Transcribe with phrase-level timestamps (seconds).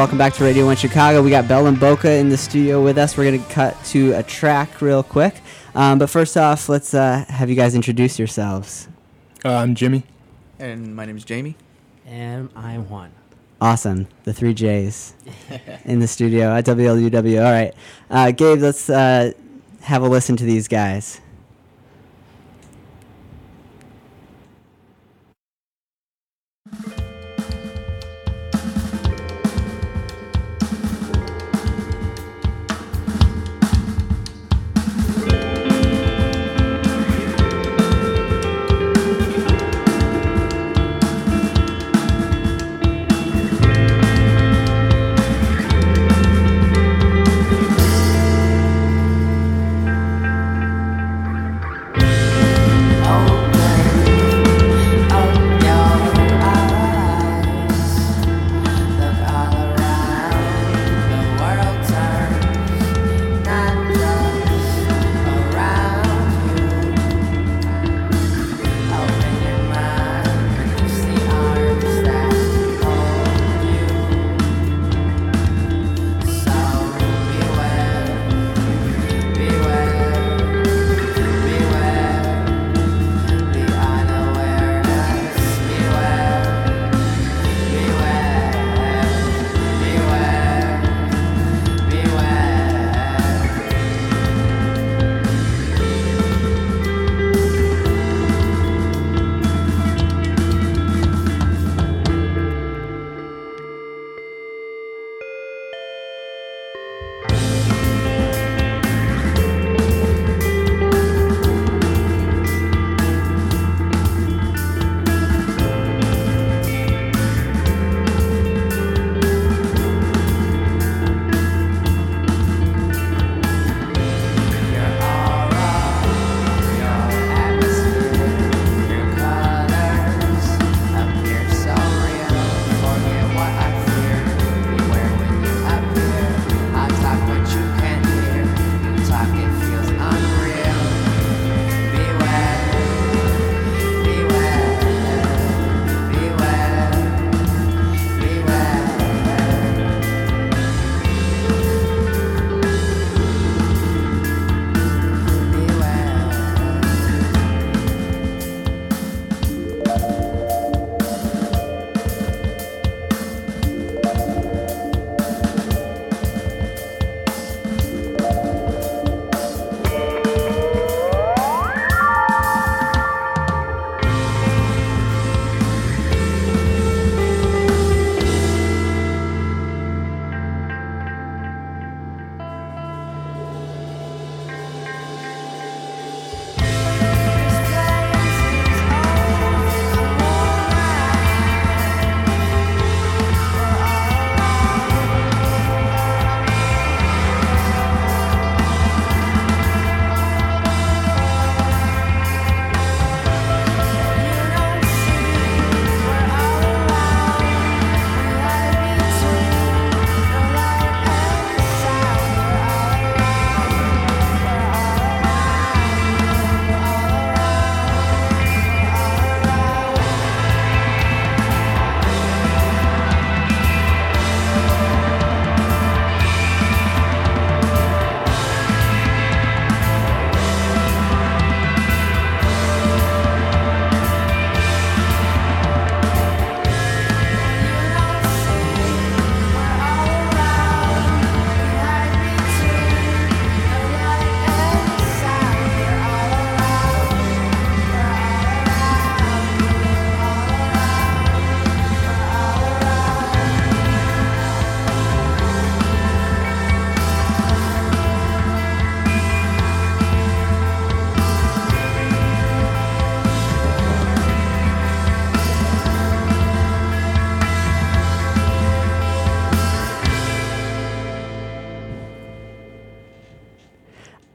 [0.00, 1.22] Welcome back to Radio 1 Chicago.
[1.22, 3.18] We got Bellum Boca in the studio with us.
[3.18, 5.42] We're going to cut to a track real quick.
[5.74, 8.88] Um, but first off, let's uh, have you guys introduce yourselves.
[9.44, 10.04] Uh, I'm Jimmy.
[10.58, 11.54] And my name is Jamie.
[12.06, 13.12] And I'm Juan.
[13.60, 14.08] Awesome.
[14.24, 15.12] The three J's
[15.84, 17.44] in the studio at WLUW.
[17.44, 17.74] All right.
[18.08, 19.32] Uh, Gabe, let's uh,
[19.82, 21.20] have a listen to these guys.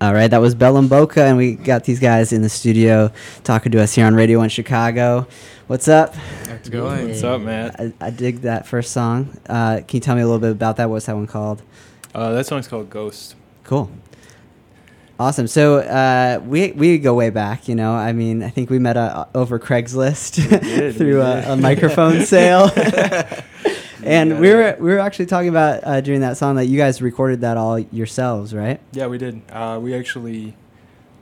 [0.05, 3.11] All right, that was Bellum Boca, and we got these guys in the studio
[3.43, 5.25] talking to us here on Radio 1 Chicago.
[5.65, 6.13] What's up?
[6.13, 7.07] How's it going?
[7.07, 7.79] What's up, Matt?
[7.79, 9.35] I, I dig that first song.
[9.49, 10.91] Uh, can you tell me a little bit about that?
[10.91, 11.63] What's that one called?
[12.13, 13.33] Uh, that song's called Ghost.
[13.63, 13.89] Cool.
[15.19, 15.47] Awesome.
[15.47, 17.67] So uh, we we go way back.
[17.67, 21.57] You know, I mean, I think we met uh, over Craigslist did, through a, a
[21.57, 22.69] microphone sale.
[24.03, 24.39] and Yeah.
[24.39, 27.41] we were we were actually talking about uh, during that song that you guys recorded
[27.41, 28.79] that all yourselves, right?
[28.91, 29.41] Yeah, we did.
[29.51, 30.55] Uh, we actually,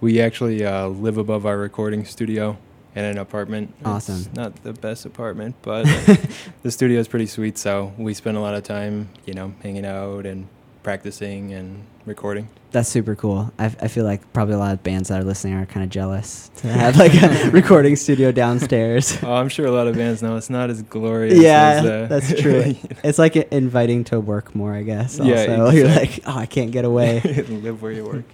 [0.01, 2.57] we actually uh, live above our recording studio
[2.95, 3.73] in an apartment.
[3.83, 4.15] Awesome.
[4.17, 5.83] It's not the best apartment, but
[6.63, 7.57] the studio is pretty sweet.
[7.57, 10.47] So we spend a lot of time, you know, hanging out and
[10.83, 12.47] practicing and recording.
[12.71, 13.51] That's super cool.
[13.57, 15.89] I, I feel like probably a lot of bands that are listening are kind of
[15.89, 19.17] jealous to have like a recording studio downstairs.
[19.23, 21.39] Oh, I'm sure a lot of bands know it's not as glorious.
[21.39, 22.75] yeah, as, uh, that's true.
[23.03, 25.19] it's like inviting to work more, I guess.
[25.19, 25.31] Also.
[25.31, 27.21] Yeah, you're like, oh, I can't get away.
[27.47, 28.25] live where you work.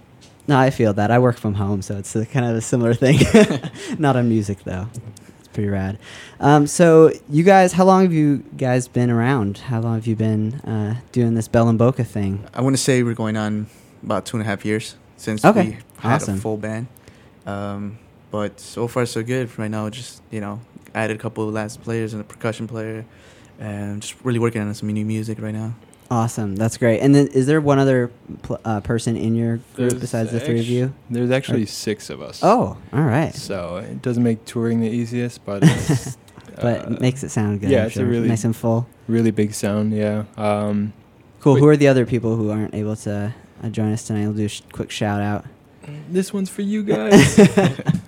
[0.48, 1.10] no, I feel that.
[1.10, 3.20] I work from home, so it's a, kind of a similar thing.
[3.98, 4.88] Not on music though.
[5.52, 5.98] Pretty rad.
[6.38, 9.58] Um, so you guys, how long have you guys been around?
[9.58, 12.46] How long have you been uh, doing this Bellum Boca thing?
[12.54, 13.66] I want to say we're going on
[14.04, 16.36] about two and a half years since Okay, we had awesome.
[16.36, 16.86] a full band.
[17.46, 17.98] Um,
[18.30, 19.56] but so far so good.
[19.58, 20.60] Right now, just you know,
[20.94, 23.04] added a couple of last players and a percussion player,
[23.58, 25.74] and just really working on some new music right now.
[26.10, 27.00] Awesome, that's great.
[27.00, 28.10] And then, is there one other
[28.42, 30.92] pl- uh, person in your group There's besides the three of you?
[31.08, 32.40] There's actually six of us.
[32.42, 33.32] Oh, all right.
[33.34, 35.60] So it doesn't make touring the easiest, but
[36.56, 37.70] But uh, it makes it sound good.
[37.70, 38.86] yeah, I'm it's a really- nice and full.
[39.08, 39.92] really big sound.
[39.94, 40.24] Yeah.
[40.36, 40.92] Um,
[41.40, 41.56] Cool.
[41.56, 44.24] Who are the other people who aren't able to uh, join us tonight?
[44.24, 45.46] We'll do a sh- quick shout out.
[46.10, 47.38] this one's for you guys.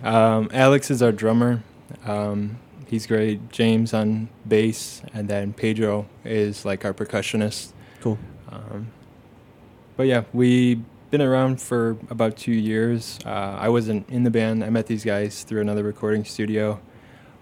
[0.02, 1.62] um, Alex is our drummer.
[2.04, 2.58] Um,
[2.88, 3.50] he's great.
[3.50, 7.72] James on bass, and then Pedro is like our percussionist.
[8.02, 8.18] Cool.
[8.50, 8.88] Um,
[9.96, 13.18] but yeah, we've been around for about two years.
[13.24, 13.28] Uh,
[13.58, 14.62] I wasn't in the band.
[14.64, 16.80] I met these guys through another recording studio,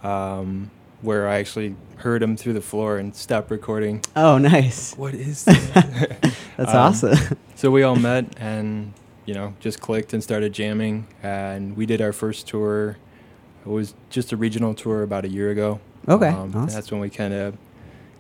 [0.03, 0.71] um,
[1.03, 4.03] where I actually heard them through the floor and stopped recording.
[4.17, 4.95] Oh, nice.
[4.97, 6.35] What is that?
[6.57, 7.37] That's Um, awesome.
[7.55, 8.93] So we all met and
[9.27, 12.97] you know just clicked and started jamming, and we did our first tour.
[13.65, 15.81] It was just a regional tour about a year ago.
[16.09, 16.67] Okay, Um, awesome.
[16.67, 17.57] That's when we kind of.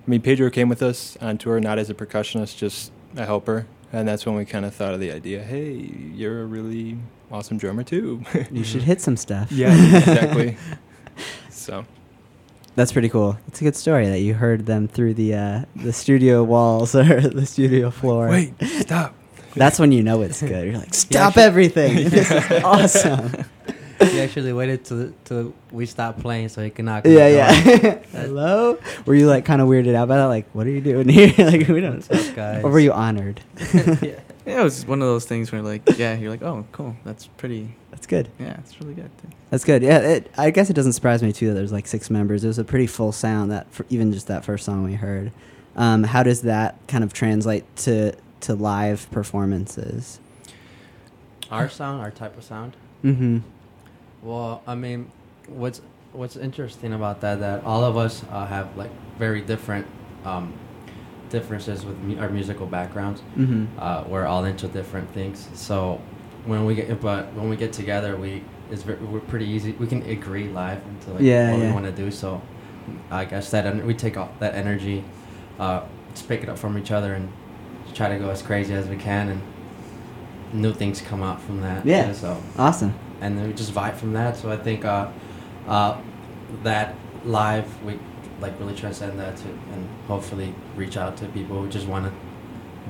[0.06, 3.66] I mean, Pedro came with us on tour, not as a percussionist, just a helper,
[3.92, 5.42] and that's when we kind of thought of the idea.
[5.42, 5.72] Hey,
[6.14, 6.98] you're a really
[7.30, 8.22] awesome drummer too.
[8.50, 9.52] you should hit some stuff.
[9.52, 10.56] yeah, exactly.
[11.50, 11.84] so
[12.74, 13.36] That's pretty cool.
[13.48, 17.20] It's a good story that you heard them through the uh, the studio walls or
[17.20, 18.28] the studio floor.
[18.28, 19.14] wait, stop.
[19.54, 20.66] That's when you know it's good.
[20.66, 22.08] You're like, stop actually- everything.
[22.08, 23.44] this is awesome.
[24.00, 27.04] He actually waited till till we stopped playing so he could knock.
[27.04, 27.52] yeah, yeah.
[28.12, 28.78] Hello?
[29.04, 30.26] Were you like kind of weirded out by that?
[30.26, 31.34] Like, what are you doing here?
[31.38, 32.02] like, we don't.
[32.08, 32.64] What's up, guys?
[32.64, 33.40] Or were you honored?
[33.74, 34.20] yeah.
[34.46, 37.26] Yeah, it was one of those things where like, yeah, you're like, oh, cool, that's
[37.26, 37.76] pretty.
[37.90, 38.30] That's good.
[38.38, 39.10] Yeah, it's really good.
[39.50, 39.82] That's good.
[39.82, 42.42] Yeah, it, I guess it doesn't surprise me too that there's like six members.
[42.42, 45.30] It was a pretty full sound that for even just that first song we heard.
[45.76, 50.20] Um, how does that kind of translate to to live performances?
[51.50, 52.76] Our sound, our type of sound.
[53.04, 53.38] Mm-hmm.
[54.22, 55.10] Well, I mean,
[55.48, 55.80] what's
[56.12, 59.86] what's interesting about that that all of us uh, have like very different
[60.24, 60.52] um,
[61.30, 63.22] differences with mu- our musical backgrounds.
[63.36, 63.66] Mm-hmm.
[63.78, 65.48] Uh, we're all into different things.
[65.54, 66.00] So
[66.44, 69.72] when we get but when we get together, we it's ve- we're pretty easy.
[69.72, 71.66] We can agree live into like Yeah, what yeah.
[71.68, 72.10] we want to do.
[72.10, 72.40] So
[73.10, 75.04] I guess that en- we take all that energy,
[75.58, 75.82] uh,
[76.12, 77.30] just pick it up from each other and
[77.94, 79.42] try to go as crazy as we can and
[80.52, 81.86] new things come out from that.
[81.86, 82.06] Yeah.
[82.08, 82.94] too, so Awesome.
[83.20, 84.36] And then we just vibe from that.
[84.36, 85.08] So I think uh,
[85.68, 85.98] uh,
[86.62, 87.98] that live we
[88.40, 92.12] like really transcend that to and hopefully reach out to people who just want to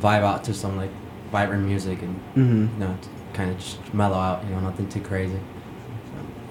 [0.00, 0.90] vibe out to some like
[1.32, 2.80] vibrant music and Mm-hmm.
[2.80, 2.96] you know
[3.34, 4.44] kind of just mellow out.
[4.44, 5.38] You know, nothing too crazy.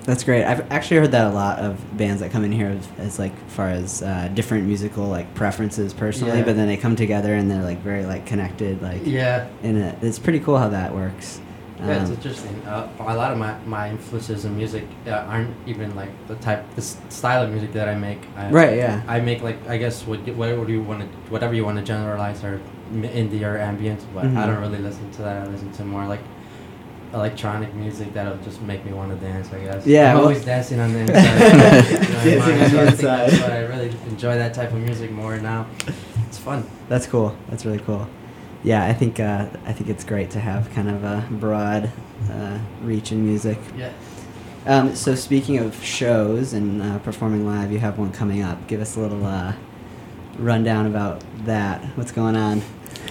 [0.04, 0.44] That's great.
[0.44, 3.36] I've actually heard that a lot of bands that come in here as, as like
[3.50, 6.46] far as uh, different musical like preferences personally, Yeah.
[6.46, 8.82] but then they come together and they're like very like connected.
[8.82, 9.48] Like Yeah.
[9.62, 11.42] in it, it's pretty cool how that works.
[11.82, 12.62] Yeah, it's Um, interesting.
[12.68, 16.64] Uh, a lot of my, my influences in music uh, aren't even like the type,
[16.76, 18.20] the style of music that I make.
[18.36, 19.02] I, Right, yeah.
[19.08, 22.44] I make like I guess what whatever you want to whatever you want to generalize
[22.44, 22.60] or
[22.92, 24.38] indie or ambient, but Mhm.
[24.38, 25.48] I don't really listen to that.
[25.48, 26.20] I listen to more like
[27.14, 29.48] electronic music that'll just make me want to dance.
[29.54, 29.86] I guess.
[29.86, 31.16] Yeah, I'm well- always dancing on the inside.
[32.26, 33.30] you know, Dancing on the inside.
[33.32, 35.66] That's why I really enjoy that type of music more now.
[36.28, 36.64] It's fun.
[36.90, 37.36] That's cool.
[37.50, 38.08] That's really cool.
[38.64, 41.92] Yeah, I think uh, I think it's great to have kind of a broad
[42.30, 43.58] uh, reach in music.
[43.78, 43.94] Yeah.
[44.66, 48.68] Um, so speaking of shows and uh, performing live, you have one coming up.
[48.68, 49.54] Give us a little uh,
[50.38, 51.84] rundown about that.
[51.98, 52.62] What's going on?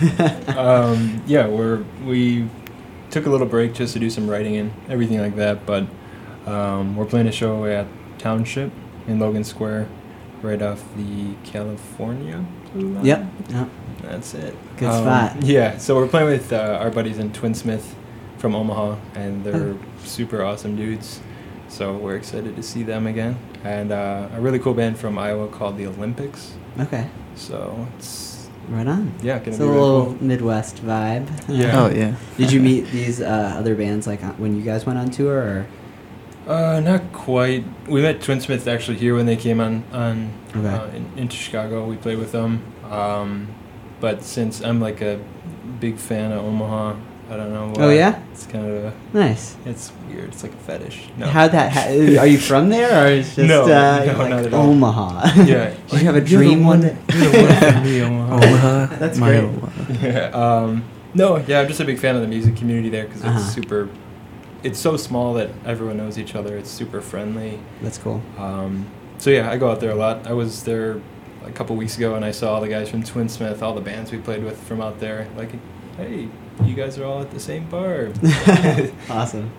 [0.57, 2.49] um, yeah, we're we
[3.11, 5.65] took a little break just to do some writing and everything like that.
[5.65, 5.87] But
[6.47, 7.87] um, we're playing a show at
[8.19, 8.71] Township
[9.07, 9.89] in Logan Square,
[10.43, 12.45] right off the California.
[12.75, 13.05] line.
[13.05, 13.27] Yep.
[13.49, 13.69] yep.
[14.03, 14.55] That's it.
[14.77, 15.43] Good Um, spot.
[15.45, 17.85] Yeah, so we're playing with uh, our buddies in Twinsmith
[18.39, 19.79] from Omaha, and they're Oh.
[20.05, 21.21] super awesome dudes.
[21.69, 23.37] So we're excited to see them again.
[23.65, 26.53] And uh, a really cool band from Iowa called the Olympics.
[26.81, 29.13] Okay, So it's right on.
[29.23, 30.17] yeah, gonna It's be a really little cool.
[30.21, 31.27] Midwest vibe.
[31.49, 31.83] Yeah.
[31.83, 32.15] Oh yeah.
[32.37, 35.37] Did you meet these uh, other bands like uh, when you guys went on tour?
[35.39, 35.67] Or
[36.47, 37.65] Uh, not quite.
[37.89, 40.67] We met Twinsmith actually here when they came on on Okay.
[40.67, 41.85] uh, in, into Chicago.
[41.85, 42.63] We played with them.
[42.91, 43.49] Um,
[44.01, 45.19] but since I'm like a
[45.81, 46.97] big fan of Omaha,
[47.31, 47.75] I don't know.
[47.77, 48.23] Oh, yeah?
[48.33, 49.55] It's kind of a, nice.
[49.67, 50.29] it's weird.
[50.31, 51.11] It's like a fetish.
[51.19, 51.27] No.
[51.27, 51.73] How that?
[51.73, 54.55] Ha- are you from there, or it's just No, uh, no, you're like not at
[54.55, 54.71] all.
[54.71, 55.43] Omaha?
[55.43, 55.75] yeah.
[55.89, 56.97] Did you have a dream one day?
[57.13, 58.35] You're the one for me, Omaha.
[58.35, 58.97] Omaha.
[58.97, 59.45] That's my great.
[59.45, 59.93] Omaha.
[60.07, 60.29] yeah.
[60.31, 63.39] Um, no, yeah, I'm just a big fan of the music community there because Uh-huh.
[63.39, 63.89] it's super.
[64.63, 66.57] It's so small that everyone knows each other.
[66.57, 67.61] It's super friendly.
[67.83, 68.23] That's cool.
[68.39, 68.87] Um,
[69.19, 70.27] so yeah, I go out there a lot.
[70.27, 71.01] I was there
[71.45, 74.11] a couple weeks ago and I saw all the guys from Twinsmith, all the bands
[74.13, 75.29] we played with from out there.
[75.37, 75.51] Like,
[75.97, 76.29] hey,
[76.65, 78.09] you guys are all at the same bar.
[79.11, 79.51] awesome.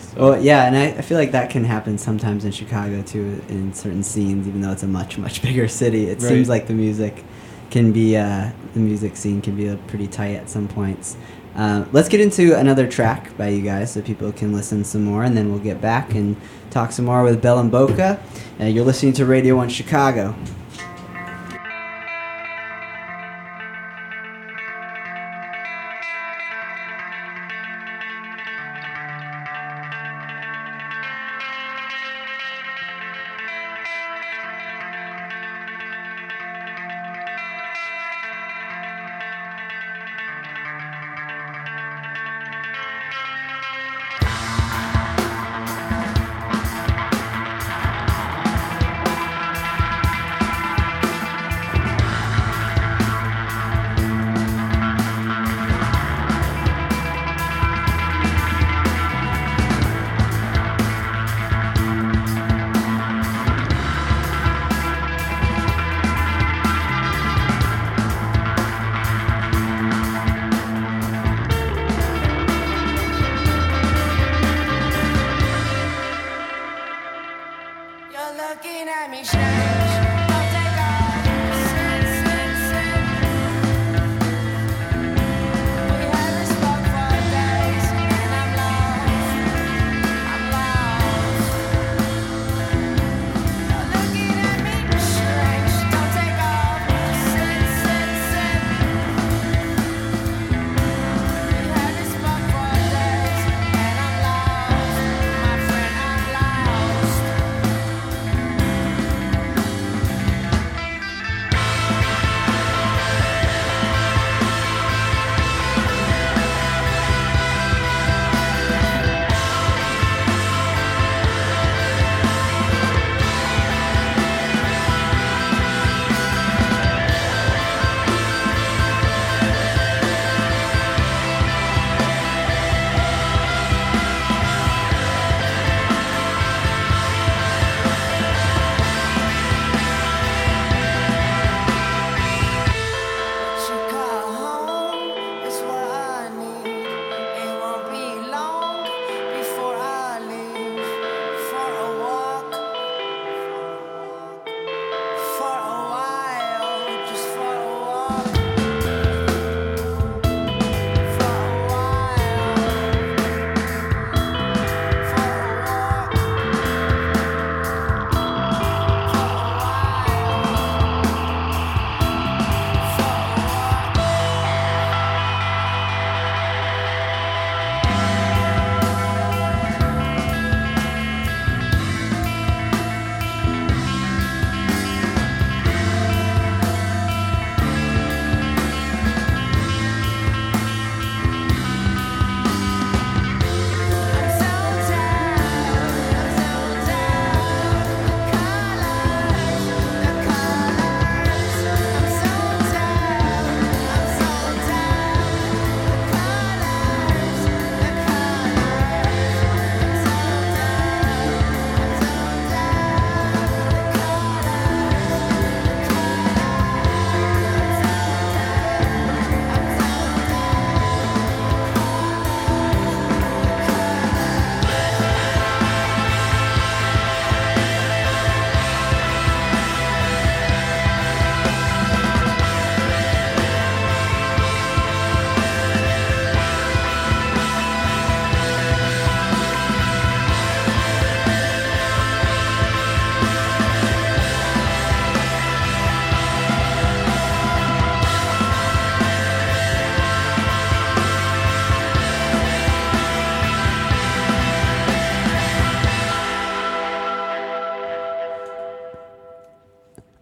[0.00, 3.42] So- Well, yeah, and I, I feel like that can happen sometimes in Chicago too,
[3.48, 4.46] in certain scenes.
[4.46, 7.24] Even though it's a much much bigger city, it seems like the music
[7.70, 11.16] can be uh, the music scene can be pretty tight at some points.
[11.56, 15.22] Uh, let's get into another track by you guys so people can listen some more,
[15.24, 16.36] and then we'll get back and
[16.70, 18.20] talk some more with Bellum Boca.
[18.60, 20.34] Uh, you're listening to Radio One Chicago.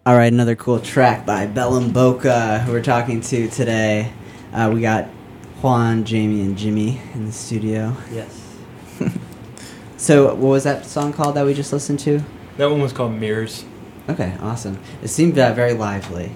[0.04, 4.12] All right, another cool track by Bellum Boca, who we're talking to today.
[4.52, 5.04] Uh, we got
[5.62, 7.96] Juan, Jamie, and Jimmy in the studio.
[8.10, 8.38] Yes.
[9.98, 12.20] So, what was that song called that we just listened to?
[12.56, 13.64] That one was called Mirrors.
[14.08, 14.80] Okay, awesome.
[15.00, 16.32] It seemed uh, very lively.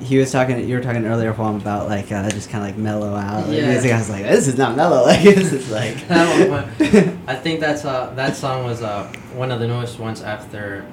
[0.00, 0.68] He was talking.
[0.68, 3.48] You were talking earlier, Juan, about like uh, just kind of like mellow out.
[3.48, 3.70] Yeah.
[3.70, 3.92] music.
[3.92, 5.02] I was like, this is not mellow.
[5.06, 6.08] Like this is like.
[6.08, 9.04] That one wa- I think that's uh, that song was uh,
[9.36, 10.84] one of the newest ones after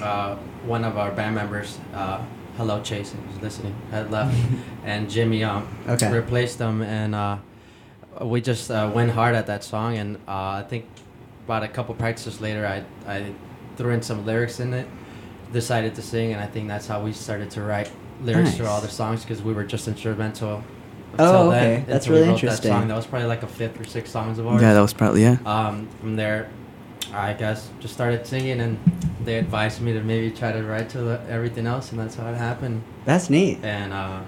[0.00, 2.22] uh, one of our band members, uh,
[2.56, 4.36] Hello Chase, who's listening, had left,
[4.84, 6.10] and Jimmy um, Okay.
[6.12, 7.38] replaced them, and uh,
[8.20, 10.84] we just uh, went hard at that song, and uh, I think
[11.46, 13.32] about a couple practices later, I I
[13.76, 14.86] threw in some lyrics in it,
[15.52, 17.90] decided to sing, and I think that's how we started to write
[18.22, 20.62] lyrics for all the songs because we were just instrumental.
[21.18, 21.84] Oh, until then, okay.
[21.86, 22.70] That's really That, interesting.
[22.70, 22.88] song.
[22.88, 25.22] that was probably like a fifth or sixth songs of ours Yeah, that was probably
[25.22, 25.36] yeah.
[25.44, 26.48] um, from there,
[27.12, 28.78] I guess just started singing, and
[29.24, 32.28] they advised me to maybe try to write to the, everything else, and that's how
[32.30, 32.82] it happened.
[33.04, 33.58] That's neat.
[33.62, 34.20] And uh,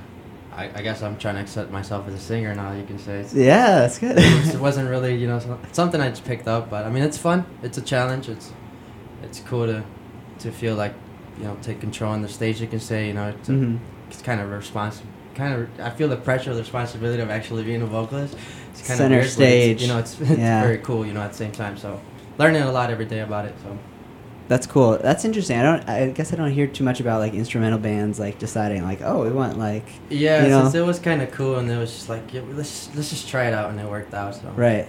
[0.53, 2.73] I, I guess I'm trying to accept myself as a singer now.
[2.73, 4.17] You can say Yeah, that's good.
[4.19, 7.19] it wasn't really you know so- something I just picked up, but I mean it's
[7.19, 7.45] fun.
[7.63, 8.29] It's a challenge.
[8.29, 8.53] It's
[9.23, 9.83] it's cool to
[10.41, 10.95] to feel like
[11.39, 12.61] you know take control on the stage.
[12.61, 13.79] You can say you know it's, a- Mhm.
[14.09, 15.11] it's kind of responsible.
[15.35, 18.37] Kind of, I feel the pressure, the responsibility of actually being a vocalist.
[18.71, 19.83] It's kind Center of weird, stage.
[19.83, 20.63] You know, it's, it's Yeah.
[20.63, 21.05] very cool.
[21.05, 21.77] You know, at the same time.
[21.77, 22.01] So,
[22.39, 23.55] learning a lot every day about it.
[23.65, 23.77] So,
[24.47, 24.99] That's cool.
[24.99, 25.59] That's interesting.
[25.59, 25.89] I don't.
[25.89, 29.25] I guess I don't hear too much about like instrumental bands like deciding like, oh,
[29.25, 30.63] we want like yeah, You know?
[30.65, 33.27] since it was kind of cool, and it was just like, yeah, let's let's just
[33.29, 34.35] try it out, and it worked out.
[34.35, 34.87] So, right.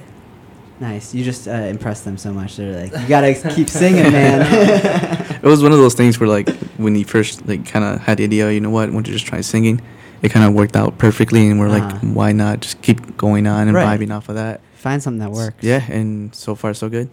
[0.78, 1.16] Nice.
[1.16, 2.58] You just uh, impress them so much.
[2.58, 5.22] They're like, you gotta keep singing, man.
[5.46, 8.18] It was one of those things where like when you first like kind of had
[8.18, 9.80] the idea, you know what, want to just try singing,
[10.24, 11.88] it kind of worked out perfectly, and we're Uh-huh.
[12.02, 14.00] like, why not just keep going on and Right.
[14.00, 14.60] vibing off of that?
[14.76, 15.64] Find something that works.
[15.64, 17.10] Yeah, and so far so good.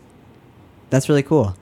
[0.91, 1.55] That's really cool.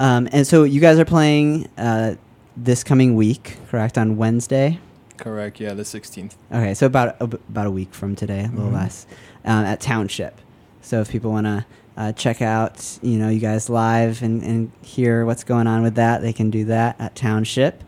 [0.00, 2.14] Um, and so you guys are playing uh,
[2.56, 3.98] this coming week, correct?
[3.98, 4.78] On Wednesday.
[5.16, 5.60] Correct.
[5.60, 6.34] Yeah, the 16th.
[6.52, 8.74] Okay, so about a, about a week from today, a little Mhm.
[8.74, 9.06] less,
[9.44, 10.40] um, at Township.
[10.82, 14.70] So if people want to uh, check out, you know, you guys live and, and
[14.82, 17.82] hear what's going on with that, they can do that at Township.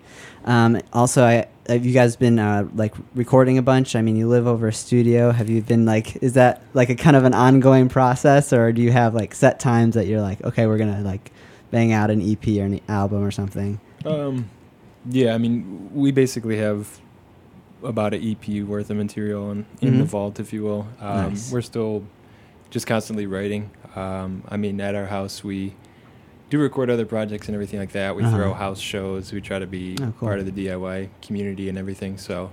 [0.44, 3.94] Um, also, I have you guys been uh, like recording a bunch?
[3.94, 5.31] I mean, you live over a studio.
[5.31, 8.83] Have you been like, is that like a kind of an ongoing process, or do
[8.83, 11.31] you have like set times that you're like, okay, we're gonna like
[11.70, 13.80] bang out an EP or an album or something?
[14.04, 14.48] Um,
[15.09, 17.00] yeah, I mean, we basically have
[17.83, 20.09] about an EP worth of material in, in the Mhm.
[20.09, 20.87] vault, if you will.
[21.00, 21.50] Um, Nice.
[21.50, 22.04] We're still
[22.70, 23.70] just constantly writing.
[23.96, 25.74] Um, I mean, at our house, we
[26.50, 28.14] do record other projects and everything like that.
[28.16, 28.37] We Uh-huh.
[28.37, 29.33] throw house shows.
[29.33, 30.28] We try to be Oh, cool.
[30.28, 32.18] part of the DIY community and everything.
[32.18, 32.50] So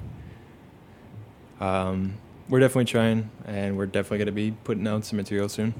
[1.59, 2.13] um,
[2.49, 5.73] we're definitely trying, and we're definitely going to be putting out some material soon.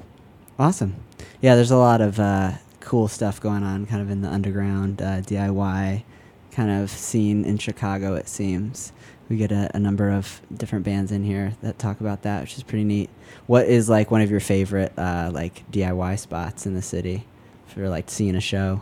[0.60, 0.95] Awesome.
[1.41, 2.54] Yeah, there's a lot of uh,
[2.88, 6.04] cool stuff going on, kind of in the underground uh, DIY
[6.52, 8.15] kind of scene in Chicago.
[8.15, 8.93] It seems
[9.28, 12.56] we get a, a number of different bands in here that talk about that, which
[12.56, 13.10] is pretty neat.
[13.45, 17.26] What is like one of your favorite uh, like DIY spots in the city
[17.65, 18.80] for like seeing a show?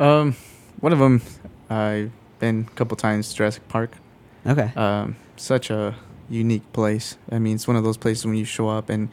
[0.00, 0.34] Um,
[0.80, 1.20] one of them,
[1.68, 3.92] I've been a couple times to Jurassic Park.
[4.46, 4.72] Okay.
[4.76, 5.94] Um, such a
[6.30, 7.18] unique place.
[7.30, 9.10] I mean, it's one of those places when you show up and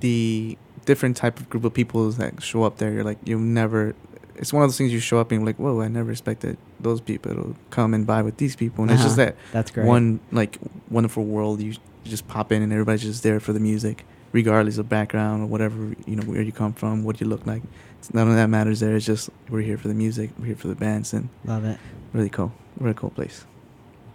[0.00, 3.94] the different type of group of people that show up there, you're like, you never.
[4.36, 6.56] It's one of those things you show up and you're like, whoa, I never expected
[6.80, 8.82] those people to come and vibe with these people.
[8.84, 9.26] And it's just Uh-huh.
[9.26, 9.86] that That's great.
[9.86, 10.58] one like
[10.90, 11.60] wonderful world.
[11.60, 15.42] You, you just pop in and everybody's just there for the music, regardless of background
[15.42, 17.62] or whatever you know where you come from, what you look like.
[17.98, 18.96] It's none of that matters there.
[18.96, 21.78] It's just we're here for the music, we're here for the bands, and Love it.
[22.14, 23.44] really cool, really cool place.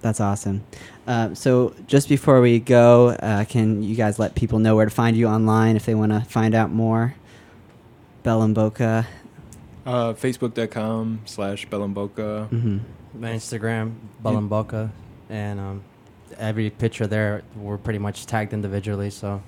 [0.05, 0.63] That's awesome.
[1.07, 4.91] Um, so, just before we go, uh, can you guys let people know where to
[4.91, 7.15] find you online if they want to find out more?
[8.21, 9.07] Bellum Boca.
[9.83, 12.49] Uh, Facebook.com slash Bellumboca.
[12.49, 12.77] hmm
[13.15, 14.91] my Instagram, Bellumboca,
[15.27, 15.83] and um,
[16.37, 19.41] every picture there, we're pretty much tagged individually, so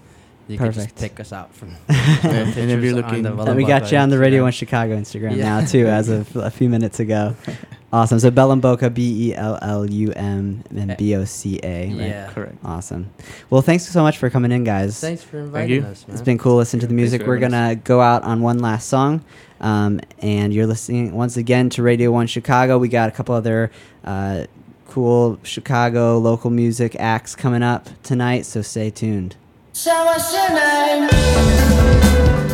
[0.48, 0.96] you can Perfect.
[0.96, 1.70] just pick us out from.
[1.90, 4.44] and if you're looking- on the And we got you on the Radio Instagram.
[4.44, 5.60] One Chicago Instagram Yeah.
[5.60, 7.36] now too, as of a few minutes ago.
[7.94, 8.20] Awesome.
[8.20, 11.88] So Bellum Boca, B E L L U M and B O C A.
[11.88, 11.96] right?
[11.96, 12.28] Yeah.
[12.34, 12.58] Correct.
[12.66, 13.10] Awesome.
[13.50, 15.00] Well, thanks so much for coming in, guys.
[15.00, 15.44] Thanks for you.
[15.44, 16.14] inviting us, man.
[16.18, 17.26] It's been cool listening to the music.
[17.26, 19.24] We're gonna go out on one last song,
[19.62, 22.78] um, and you're listening once again to Radio One Chicago.
[22.78, 23.72] We got a couple other
[24.04, 24.48] uh,
[24.90, 29.38] cool Chicago local music acts coming up tonight, so stay tuned.
[29.78, 32.47] So what's your name?